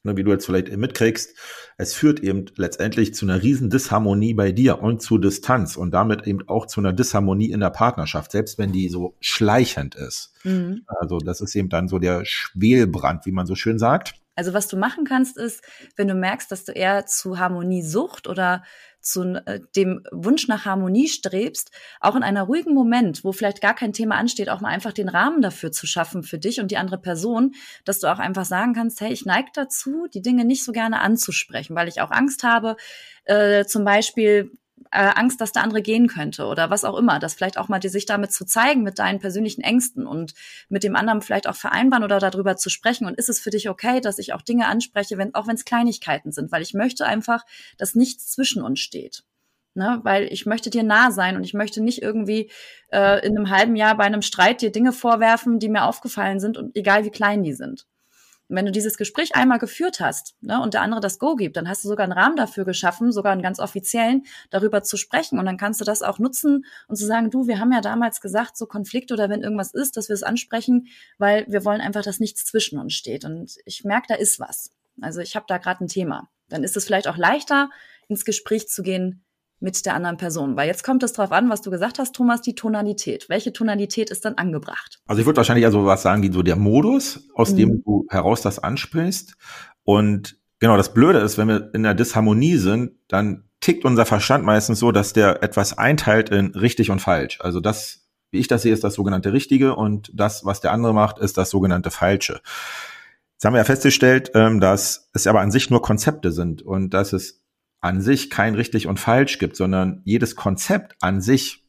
[0.04, 1.36] ne, wie du jetzt vielleicht mitkriegst,
[1.78, 6.28] es führt eben letztendlich zu einer riesen Disharmonie bei dir und zu Distanz und damit
[6.28, 10.34] eben auch zu einer Disharmonie in der Partnerschaft, selbst wenn die so schleichend ist.
[10.44, 10.84] Mhm.
[10.88, 14.16] Also das ist eben dann so der Schwelbrand, wie man so schön sagt.
[14.36, 15.62] Also was du machen kannst, ist,
[15.98, 18.64] wenn du merkst, dass du eher zu Harmoniesucht oder
[19.02, 23.76] zu äh, dem Wunsch nach Harmonie strebst, auch in einer ruhigen Moment, wo vielleicht gar
[23.76, 26.78] kein Thema ansteht, auch mal einfach den Rahmen dafür zu schaffen für dich und die
[26.78, 27.54] andere Person,
[27.86, 31.02] dass du auch einfach sagen kannst, hey, ich neige dazu, die Dinge nicht so gerne
[31.02, 32.76] anzusprechen, weil ich auch Angst habe,
[33.26, 34.52] äh, zum Beispiel
[34.92, 37.20] äh, Angst, dass der andere gehen könnte oder was auch immer.
[37.20, 40.34] Das vielleicht auch mal dir sich damit zu zeigen mit deinen persönlichen Ängsten und
[40.70, 43.08] mit dem anderen vielleicht auch vereinbaren oder darüber zu sprechen.
[43.08, 45.66] Und ist es für dich okay, dass ich auch Dinge anspreche, wenn, auch wenn es
[45.66, 46.52] Kleinigkeiten sind?
[46.52, 47.46] Weil ich möchte einfach,
[47.78, 49.24] dass nichts zwischen uns steht.
[49.74, 52.52] Ne, weil ich möchte dir nah sein und ich möchte nicht irgendwie
[52.92, 56.58] äh, in einem halben Jahr bei einem Streit dir Dinge vorwerfen, die mir aufgefallen sind
[56.58, 57.88] und egal wie klein die sind.
[58.52, 61.68] Wenn du dieses Gespräch einmal geführt hast ne, und der andere das Go gibt, dann
[61.68, 65.40] hast du sogar einen Rahmen dafür geschaffen, sogar einen ganz offiziellen, darüber zu sprechen.
[65.40, 68.22] Und dann kannst du das auch nutzen und zu sagen, du, wir haben ja damals
[68.22, 70.88] gesagt, so Konflikt oder wenn irgendwas ist, dass wir es ansprechen,
[71.18, 73.26] weil wir wollen einfach, dass nichts zwischen uns steht.
[73.26, 74.72] Und ich merke, da ist was.
[75.00, 76.30] Also ich habe da gerade ein Thema.
[76.50, 77.70] Dann ist es vielleicht auch leichter,
[78.10, 79.24] ins Gespräch zu gehen,
[79.62, 80.58] mit der anderen Person.
[80.58, 83.30] Weil jetzt kommt es drauf an, was du gesagt hast, Thomas, die Tonalität.
[83.30, 85.00] Welche Tonalität ist dann angebracht?
[85.08, 87.58] Also ich würde wahrscheinlich also was sagen, wie so der Modus, aus mhm.
[87.58, 89.36] dem du heraus das ansprichst.
[89.84, 94.44] Und genau, das Blöde ist, wenn wir in der Disharmonie sind, dann tickt unser Verstand
[94.44, 97.40] meistens so, dass der etwas einteilt in richtig und falsch.
[97.42, 100.94] Also das, wie ich das sehe, ist das sogenannte Richtige und das, was der andere
[100.94, 102.42] macht, ist das sogenannte Falsche.
[103.34, 106.92] Jetzt haben wir ja festgestellt, ähm, dass es aber an sich nur Konzepte sind und
[106.92, 107.41] dass es
[107.82, 111.66] an sich kein richtig und falsch gibt, sondern jedes Konzept an sich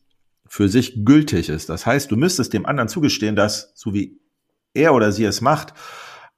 [0.46, 1.70] für sich gültig ist.
[1.70, 4.20] Das heißt, du müsstest dem anderen zugestehen, dass so wie
[4.74, 5.72] er oder sie es macht,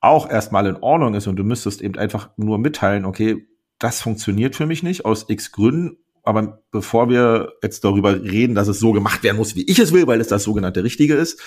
[0.00, 4.54] auch erstmal in Ordnung ist und du müsstest eben einfach nur mitteilen, okay, das funktioniert
[4.54, 8.92] für mich nicht aus x Gründen, aber bevor wir jetzt darüber reden, dass es so
[8.92, 11.40] gemacht werden muss, wie ich es will, weil es das sogenannte Richtige ist,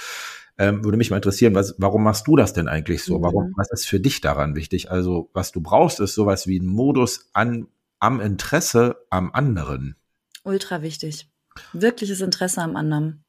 [0.57, 3.21] ähm, würde mich mal interessieren, was, warum machst du das denn eigentlich so?
[3.21, 4.89] Warum, was ist für dich daran wichtig?
[4.91, 7.67] Also, was du brauchst, ist sowas wie ein Modus an
[7.99, 9.95] am Interesse am anderen.
[10.43, 11.29] Ultra wichtig.
[11.73, 13.23] Wirkliches Interesse am anderen.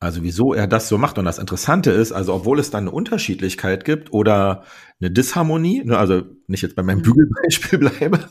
[0.00, 1.16] Also wieso er das so macht.
[1.16, 4.64] Und das Interessante ist, also obwohl es dann eine Unterschiedlichkeit gibt oder
[5.00, 7.04] eine Disharmonie, ne, also nicht jetzt bei meinem mhm.
[7.04, 8.28] Bügelbeispiel bleibe,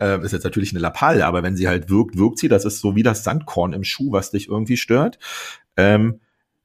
[0.00, 2.48] äh, ist jetzt natürlich eine Lappalie, aber wenn sie halt wirkt, wirkt sie.
[2.48, 5.20] Das ist so wie das Sandkorn im Schuh, was dich irgendwie stört.
[5.76, 6.20] Ähm,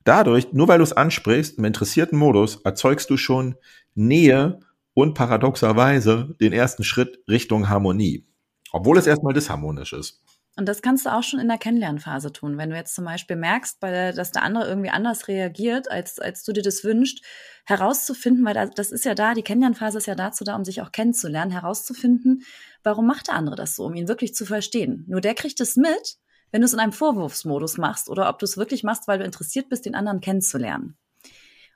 [0.06, 3.56] dadurch, nur weil du es ansprichst, im interessierten Modus, erzeugst du schon
[3.94, 4.60] Nähe
[4.94, 8.28] und paradoxerweise den ersten Schritt Richtung Harmonie,
[8.72, 10.22] obwohl es erstmal disharmonisch ist.
[10.56, 12.60] Und das kannst du auch schon in der Kennenlernphase tun.
[12.60, 16.44] Wenn du jetzt zum Beispiel merkst, der, dass der andere irgendwie anders reagiert, als, als
[16.44, 17.24] du dir das wünschst,
[17.66, 20.92] herauszufinden, weil das ist ja da, die Kennenlernphase ist ja dazu da, um sich auch
[20.92, 22.44] kennenzulernen, herauszufinden,
[22.84, 25.06] warum macht der andere das so, um ihn wirklich zu verstehen.
[25.08, 26.18] Nur der kriegt es mit,
[26.52, 29.26] wenn du es in einem Vorwurfsmodus machst oder ob du es wirklich machst, weil du
[29.26, 30.98] interessiert bist, den anderen kennenzulernen.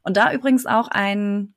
[0.04, 1.56] Und da übrigens auch ein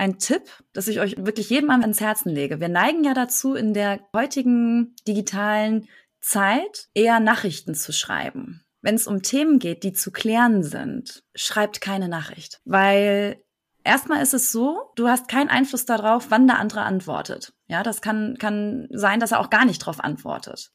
[0.00, 2.58] ein Tipp, dass ich euch wirklich jedem ans Herzen lege.
[2.58, 5.88] Wir neigen ja dazu, in der heutigen digitalen
[6.20, 8.64] Zeit eher Nachrichten zu schreiben.
[8.80, 12.62] Wenn es um Themen geht, die zu klären sind, schreibt keine Nachricht.
[12.64, 13.44] Weil
[13.84, 17.52] erstmal ist es so, du hast keinen Einfluss darauf, wann der andere antwortet.
[17.66, 20.72] Ja, das kann, kann sein, dass er auch gar nicht darauf antwortet.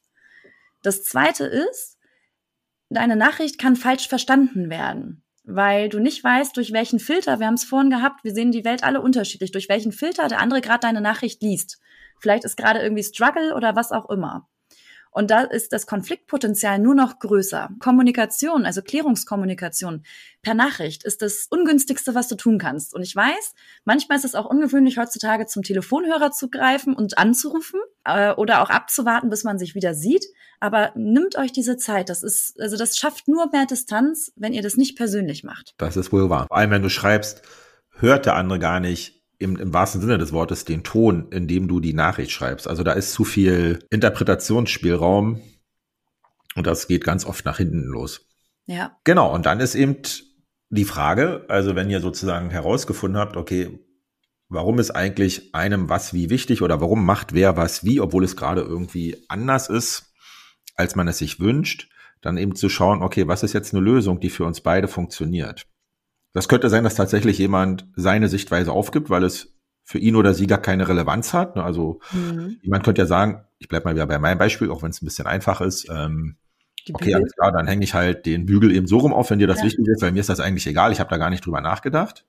[0.83, 1.97] Das zweite ist,
[2.89, 7.55] deine Nachricht kann falsch verstanden werden weil du nicht weißt, durch welchen Filter, wir haben
[7.55, 10.81] es vorhin gehabt, wir sehen die Welt alle unterschiedlich, durch welchen Filter der andere gerade
[10.81, 11.79] deine Nachricht liest.
[12.19, 14.47] Vielleicht ist gerade irgendwie Struggle oder was auch immer.
[15.11, 17.69] Und da ist das Konfliktpotenzial nur noch größer.
[17.79, 20.03] Kommunikation, also Klärungskommunikation
[20.41, 22.93] per Nachricht ist das ungünstigste, was du tun kannst.
[22.93, 23.53] Und ich weiß,
[23.85, 28.69] manchmal ist es auch ungewöhnlich, heutzutage zum Telefonhörer zu greifen und anzurufen äh, oder auch
[28.69, 30.25] abzuwarten, bis man sich wieder sieht.
[30.59, 32.09] Aber nimmt euch diese Zeit.
[32.09, 35.73] Das ist, also das schafft nur mehr Distanz, wenn ihr das nicht persönlich macht.
[35.77, 36.47] Das ist wohl wahr.
[36.47, 37.41] Vor allem, wenn du schreibst,
[37.97, 41.67] hört der andere gar nicht, im, im wahrsten Sinne des Wortes den Ton, in dem
[41.67, 42.67] du die Nachricht schreibst.
[42.67, 45.41] Also da ist zu viel Interpretationsspielraum
[46.55, 48.25] und das geht ganz oft nach hinten los.
[48.65, 48.97] Ja.
[49.03, 49.97] Genau, und dann ist eben
[50.69, 53.79] die Frage, also wenn ihr sozusagen herausgefunden habt, okay,
[54.49, 58.35] warum ist eigentlich einem was wie wichtig oder warum macht wer was wie, obwohl es
[58.35, 60.13] gerade irgendwie anders ist,
[60.75, 61.89] als man es sich wünscht,
[62.21, 65.67] dann eben zu schauen, okay, was ist jetzt eine Lösung, die für uns beide funktioniert.
[66.33, 70.47] Das könnte sein, dass tatsächlich jemand seine Sichtweise aufgibt, weil es für ihn oder sie
[70.47, 71.55] gar keine Relevanz hat.
[71.57, 72.57] Also mhm.
[72.61, 75.05] jemand könnte ja sagen, ich bleibe mal wieder bei meinem Beispiel, auch wenn es ein
[75.05, 75.87] bisschen einfach ist.
[75.89, 76.37] Ähm,
[76.91, 79.47] okay, alles klar, dann hänge ich halt den Bügel eben so rum auf, wenn dir
[79.47, 79.65] das ja.
[79.65, 82.25] wichtig ist, weil mir ist das eigentlich egal, ich habe da gar nicht drüber nachgedacht.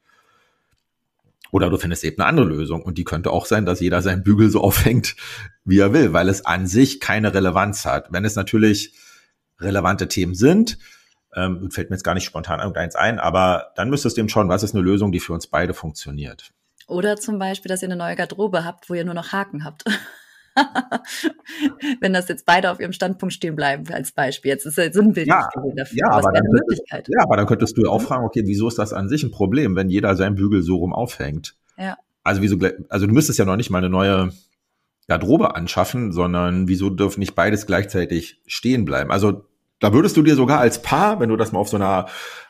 [1.56, 2.82] Oder du findest eben eine andere Lösung.
[2.82, 5.16] Und die könnte auch sein, dass jeder seinen Bügel so aufhängt,
[5.64, 8.12] wie er will, weil es an sich keine Relevanz hat.
[8.12, 8.92] Wenn es natürlich
[9.58, 10.76] relevante Themen sind,
[11.34, 14.50] ähm, fällt mir jetzt gar nicht spontan irgendeins ein, aber dann müsstest du eben schauen,
[14.50, 16.52] was ist eine Lösung, die für uns beide funktioniert.
[16.88, 19.84] Oder zum Beispiel, dass ihr eine neue Garderobe habt, wo ihr nur noch Haken habt.
[22.00, 24.50] Wenn das jetzt beide auf ihrem Standpunkt stehen bleiben, als Beispiel.
[24.50, 25.96] Jetzt ist ja sinnbildlich ja, dafür.
[25.98, 27.08] Ja, aber, dann Möglichkeit.
[27.08, 29.30] ja, aber dann könntest du ja auch fragen, okay, wieso ist das an sich ein
[29.30, 31.56] Problem, wenn jeder seinen Bügel so rum aufhängt?
[31.76, 31.96] Ja.
[32.22, 34.32] Also wieso, also du müsstest ja noch nicht mal eine neue
[35.06, 39.10] Garderobe anschaffen, sondern wieso dürfen nicht beides gleichzeitig stehen bleiben?
[39.10, 39.44] Also
[39.78, 42.06] da würdest du dir sogar als Paar, wenn du das mal auf so einer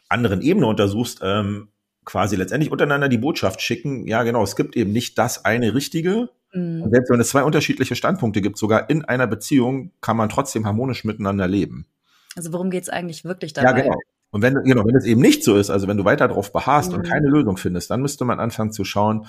[0.09, 1.69] anderen Ebene untersuchst, ähm,
[2.05, 6.31] quasi letztendlich untereinander die Botschaft schicken, ja genau, es gibt eben nicht das eine Richtige.
[6.57, 6.83] Mhm.
[6.83, 10.66] Und selbst wenn es zwei unterschiedliche Standpunkte gibt, sogar in einer Beziehung, kann man trotzdem
[10.66, 11.87] harmonisch miteinander leben.
[12.35, 13.69] Also worum geht's eigentlich wirklich dabei?
[13.69, 13.97] Ja, genau.
[14.31, 16.90] Und wenn, genau, wenn es eben nicht so ist, also wenn du weiter darauf beharrst
[16.90, 16.99] mhm.
[16.99, 19.27] und keine Lösung findest, dann müsste man anfangen zu schauen,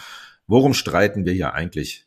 [0.47, 2.05] worum streiten wir hier eigentlich?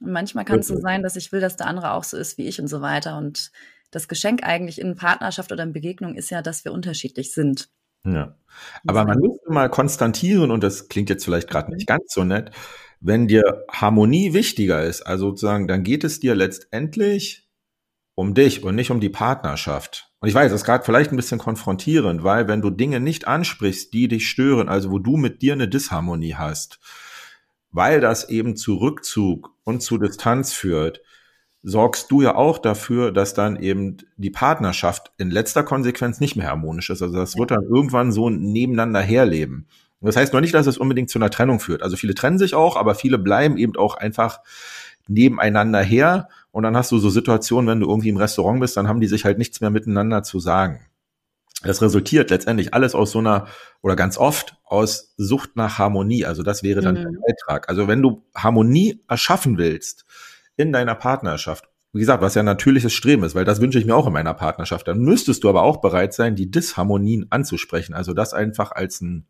[0.00, 2.38] Und manchmal kann es so sein, dass ich will, dass der andere auch so ist
[2.38, 3.18] wie ich und so weiter.
[3.18, 3.52] Und
[3.90, 7.68] das Geschenk eigentlich in Partnerschaft oder in Begegnung ist ja, dass wir unterschiedlich sind.
[8.04, 8.34] Ja.
[8.86, 12.50] Aber man müsste mal konstantieren, und das klingt jetzt vielleicht gerade nicht ganz so nett,
[13.00, 17.48] wenn dir Harmonie wichtiger ist, also sozusagen, dann geht es dir letztendlich
[18.14, 20.12] um dich und nicht um die Partnerschaft.
[20.20, 23.26] Und ich weiß, das ist gerade vielleicht ein bisschen konfrontierend, weil wenn du Dinge nicht
[23.26, 26.78] ansprichst, die dich stören, also wo du mit dir eine Disharmonie hast,
[27.72, 31.00] weil das eben zu Rückzug und zu Distanz führt,
[31.62, 36.48] sorgst du ja auch dafür, dass dann eben die Partnerschaft in letzter Konsequenz nicht mehr
[36.48, 37.00] harmonisch ist.
[37.00, 39.66] Also das wird dann irgendwann so nebeneinander herleben.
[40.00, 41.82] Das heißt noch nicht, dass es unbedingt zu einer Trennung führt.
[41.82, 44.40] Also viele trennen sich auch, aber viele bleiben eben auch einfach
[45.08, 46.28] nebeneinander her.
[46.52, 49.08] Und dann hast du so Situationen, wenn du irgendwie im Restaurant bist, dann haben die
[49.08, 50.80] sich halt nichts mehr miteinander zu sagen.
[51.62, 53.46] Das resultiert letztendlich alles aus so einer,
[53.82, 56.24] oder ganz oft aus Sucht nach Harmonie.
[56.24, 57.12] Also das wäre dann mhm.
[57.12, 57.68] der Beitrag.
[57.68, 60.06] Also wenn du Harmonie erschaffen willst,
[60.56, 63.84] in deiner Partnerschaft, wie gesagt, was ja ein natürliches Streben ist, weil das wünsche ich
[63.84, 67.94] mir auch in meiner Partnerschaft, dann müsstest du aber auch bereit sein, die Disharmonien anzusprechen.
[67.94, 69.26] Also das einfach als ein,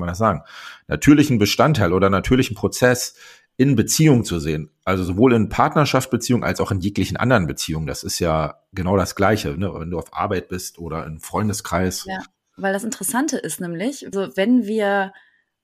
[0.00, 0.42] man das sagen,
[0.88, 3.14] natürlichen Bestandteil oder natürlichen Prozess
[3.56, 4.70] in Beziehung zu sehen.
[4.84, 7.86] Also sowohl in Partnerschaftsbeziehungen als auch in jeglichen anderen Beziehungen.
[7.86, 9.70] Das ist ja genau das Gleiche, ne?
[9.74, 12.06] wenn du auf Arbeit bist oder im Freundeskreis.
[12.06, 12.22] Ja,
[12.56, 15.12] weil das Interessante ist nämlich, also wenn wir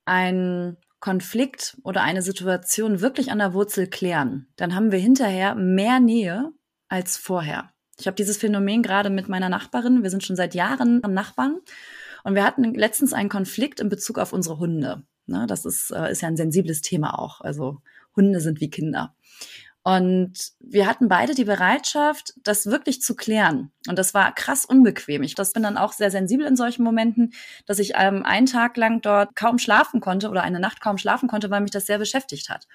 [0.05, 5.99] ein Konflikt oder eine Situation wirklich an der Wurzel klären, dann haben wir hinterher mehr
[5.99, 6.51] Nähe
[6.89, 7.71] als vorher.
[7.99, 10.03] Ich habe dieses Phänomen gerade mit meiner Nachbarin.
[10.03, 11.57] Wir sind schon seit Jahren Nachbarn
[12.27, 15.03] und wir hatten letztens einen Konflikt in Bezug auf unsere Hunde.
[15.27, 17.39] Ne, das ist, äh, ist ja ein sensibles Thema auch.
[17.39, 17.79] Also
[18.17, 19.15] Hunde sind wie Kinder.
[19.81, 23.71] Und wir hatten beide die Bereitschaft, das wirklich zu klären.
[23.87, 25.23] Und das war krass unbequem.
[25.23, 27.33] Ich das bin dann auch sehr sensibel in solchen Momenten,
[27.65, 31.29] dass ich ähm, einen Tag lang dort kaum schlafen konnte oder eine Nacht kaum schlafen
[31.29, 32.67] konnte, weil mich das sehr beschäftigt hat.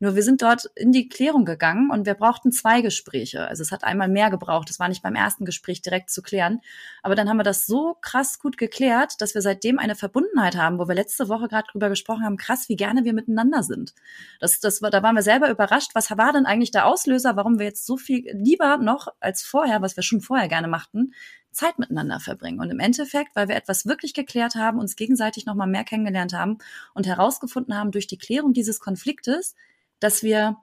[0.00, 3.46] Nur wir sind dort in die Klärung gegangen und wir brauchten zwei Gespräche.
[3.46, 4.70] Also es hat einmal mehr gebraucht.
[4.70, 6.60] Es war nicht beim ersten Gespräch direkt zu klären.
[7.02, 10.78] Aber dann haben wir das so krass gut geklärt, dass wir seitdem eine Verbundenheit haben,
[10.78, 13.94] wo wir letzte Woche gerade drüber gesprochen haben, krass, wie gerne wir miteinander sind.
[14.40, 15.90] Das, das, da waren wir selber überrascht.
[15.94, 19.82] Was war denn eigentlich der Auslöser, warum wir jetzt so viel lieber noch als vorher,
[19.82, 21.14] was wir schon vorher gerne machten,
[21.50, 22.60] Zeit miteinander verbringen.
[22.60, 26.58] Und im Endeffekt, weil wir etwas wirklich geklärt haben, uns gegenseitig nochmal mehr kennengelernt haben
[26.94, 29.54] und herausgefunden haben durch die Klärung dieses Konfliktes,
[29.98, 30.56] dass wir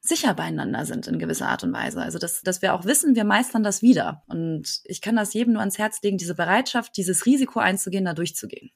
[0.00, 2.02] sicher beieinander sind in gewisser Art und Weise.
[2.02, 4.22] Also dass, dass wir auch wissen, wir meistern das wieder.
[4.26, 8.12] Und ich kann das jedem nur ans Herz legen, diese Bereitschaft, dieses Risiko einzugehen, da
[8.12, 8.70] durchzugehen.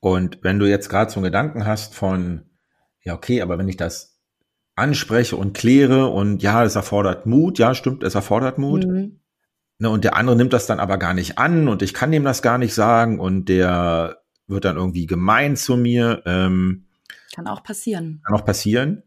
[0.00, 2.50] Und wenn du jetzt gerade so einen Gedanken hast von,
[3.02, 4.18] ja, okay, aber wenn ich das
[4.74, 8.86] anspreche und kläre und ja, es erfordert Mut, ja, stimmt, es erfordert Mut.
[8.86, 9.20] Mhm.
[9.82, 12.24] Ne, und der andere nimmt das dann aber gar nicht an und ich kann dem
[12.24, 16.22] das gar nicht sagen und der wird dann irgendwie gemein zu mir.
[16.24, 16.86] Ähm,
[17.34, 18.22] kann auch passieren.
[18.24, 19.02] Kann auch passieren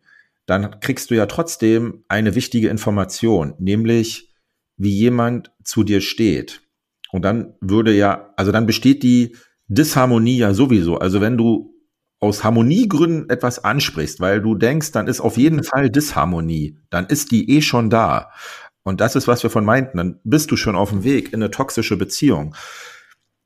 [0.45, 4.33] dann kriegst du ja trotzdem eine wichtige Information, nämlich
[4.77, 6.61] wie jemand zu dir steht.
[7.11, 9.35] Und dann würde ja, also dann besteht die
[9.67, 10.97] Disharmonie ja sowieso.
[10.97, 11.73] Also wenn du
[12.19, 17.31] aus Harmoniegründen etwas ansprichst, weil du denkst, dann ist auf jeden Fall Disharmonie, dann ist
[17.31, 18.31] die eh schon da.
[18.86, 19.98] Und das ist, was wir von meinten.
[19.98, 22.56] Dann bist du schon auf dem Weg in eine toxische Beziehung.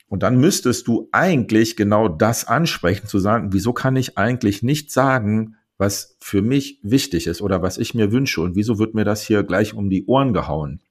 [0.09, 4.91] Und dann müsstest du eigentlich genau das ansprechen, zu sagen, wieso kann ich eigentlich nicht
[4.91, 9.05] sagen, was für mich wichtig ist oder was ich mir wünsche und wieso wird mir
[9.05, 10.81] das hier gleich um die Ohren gehauen?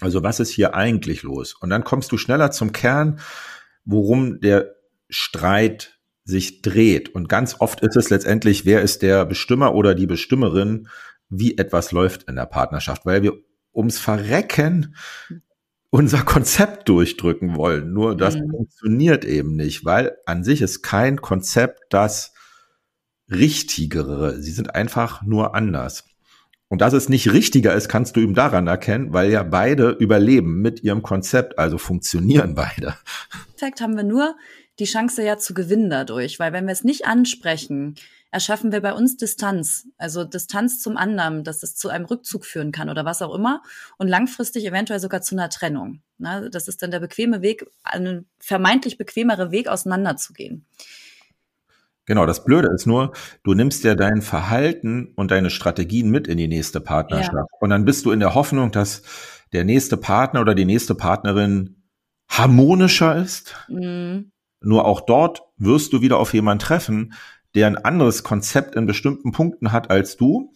[0.00, 1.54] Also was ist hier eigentlich los?
[1.54, 3.20] Und dann kommst du schneller zum Kern,
[3.86, 4.74] worum der
[5.08, 7.14] Streit sich dreht.
[7.14, 10.88] Und ganz oft ist es letztendlich, wer ist der Bestimmer oder die Bestimmerin,
[11.30, 13.32] wie etwas läuft in der Partnerschaft, weil wir
[13.78, 14.96] ums Verrecken
[15.90, 17.92] unser Konzept durchdrücken wollen.
[17.92, 18.50] Nur das mhm.
[18.50, 22.34] funktioniert eben nicht, weil an sich ist kein Konzept, das
[23.30, 24.40] richtigere.
[24.40, 26.04] Sie sind einfach nur anders.
[26.68, 30.60] Und dass es nicht richtiger ist, kannst du ihm daran erkennen, weil ja beide überleben
[30.60, 32.94] mit ihrem Konzept, also funktionieren beide.
[33.56, 34.36] Effekt haben wir nur
[34.78, 37.94] die Chance ja zu gewinnen dadurch, weil wenn wir es nicht ansprechen,
[38.30, 42.72] erschaffen wir bei uns Distanz, also Distanz zum anderen, dass es zu einem Rückzug führen
[42.72, 43.62] kann oder was auch immer
[43.96, 46.02] und langfristig eventuell sogar zu einer Trennung.
[46.18, 50.66] Das ist dann der bequeme Weg, ein vermeintlich bequemere Weg auseinanderzugehen.
[52.04, 53.12] Genau, das Blöde ist nur,
[53.44, 57.34] du nimmst ja dein Verhalten und deine Strategien mit in die nächste Partnerschaft.
[57.34, 57.58] Ja.
[57.60, 59.02] Und dann bist du in der Hoffnung, dass
[59.52, 61.82] der nächste Partner oder die nächste Partnerin
[62.28, 63.54] harmonischer ist.
[63.68, 64.32] Mhm.
[64.60, 67.14] Nur auch dort wirst du wieder auf jemanden treffen,
[67.54, 70.52] der ein anderes Konzept in bestimmten Punkten hat als du.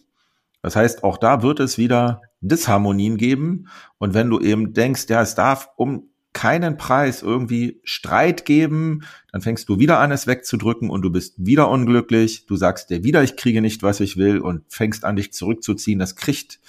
[0.61, 3.67] Das heißt, auch da wird es wieder Disharmonien geben.
[3.97, 9.41] Und wenn du eben denkst, ja, es darf um keinen Preis irgendwie Streit geben, dann
[9.41, 12.47] fängst du wieder an, es wegzudrücken und du bist wieder unglücklich.
[12.47, 15.99] Du sagst dir wieder, ich kriege nicht, was ich will und fängst an, dich zurückzuziehen.
[15.99, 16.59] Das kriegt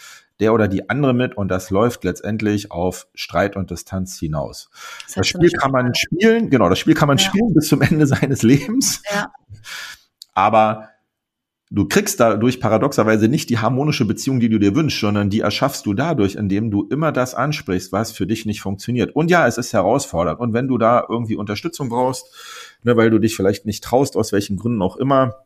[0.40, 4.68] der oder die andere mit und das läuft letztendlich auf Streit und Distanz hinaus.
[5.06, 7.24] Das, das Spiel kann man spielen, genau, das Spiel kann man ja.
[7.24, 9.02] spielen bis zum Ende seines Lebens.
[9.12, 9.32] Ja.
[10.34, 10.90] Aber
[11.70, 15.86] du kriegst dadurch paradoxerweise nicht die harmonische Beziehung, die du dir wünschst, sondern die erschaffst
[15.86, 19.14] du dadurch, indem du immer das ansprichst, was für dich nicht funktioniert.
[19.14, 20.40] Und ja, es ist herausfordernd.
[20.40, 22.26] Und wenn du da irgendwie Unterstützung brauchst,
[22.82, 25.44] ne, weil du dich vielleicht nicht traust, aus welchen Gründen auch immer,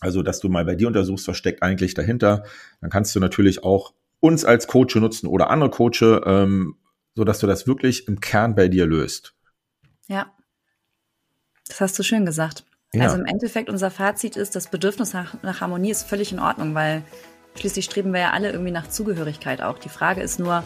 [0.00, 2.44] also dass du mal bei dir untersuchst, was steckt eigentlich dahinter,
[2.80, 6.76] dann kannst du natürlich auch uns als Coach nutzen oder andere Coache, ähm,
[7.14, 9.34] so du das wirklich im Kern bei dir löst.
[10.08, 10.32] Ja,
[11.68, 12.64] das hast du schön gesagt.
[12.94, 13.04] Ja.
[13.04, 16.74] Also im Endeffekt unser Fazit ist, das Bedürfnis nach, nach, Harmonie ist völlig in Ordnung,
[16.74, 17.02] weil
[17.58, 19.78] schließlich streben wir ja alle irgendwie nach Zugehörigkeit auch.
[19.78, 20.62] Die Frage ist nur,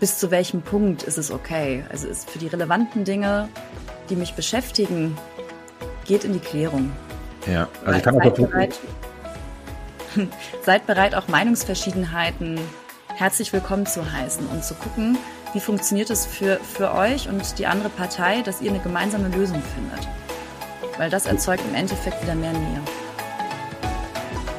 [0.00, 1.84] bis zu welchem Punkt ist es okay?
[1.90, 3.50] Also ist für die relevanten Dinge,
[4.08, 5.14] die mich beschäftigen,
[6.06, 6.90] geht in die Klärung.
[7.46, 8.80] Ja, also ich kann seid, bereit,
[10.64, 12.58] seid bereit, auch Meinungsverschiedenheiten
[13.14, 15.18] herzlich willkommen zu heißen und zu gucken,
[15.52, 19.62] wie funktioniert es für, für euch und die andere Partei, dass ihr eine gemeinsame Lösung
[19.74, 20.08] findet
[20.98, 22.80] weil das erzeugt im Endeffekt wieder mehr Nähe.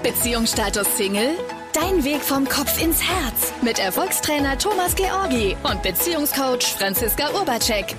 [0.02, 1.38] Beziehungsstatus Single?
[1.74, 7.96] Dein Weg vom Kopf ins Herz mit Erfolgstrainer Thomas Georgi und Beziehungscoach Franziska Urbacek.